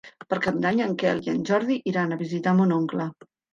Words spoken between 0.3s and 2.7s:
Cap d'Any en Quel i en Jordi iran a visitar